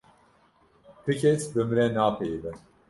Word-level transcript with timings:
Ti 1.03 1.13
kes 1.21 1.43
bi 1.53 1.61
min 1.69 1.75
re 1.81 1.85
napeyive. 2.01 2.51